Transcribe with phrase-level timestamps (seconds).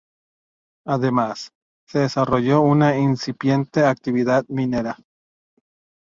[0.87, 1.51] Además,
[1.87, 4.97] se desarrolló una incipiente actividad minera.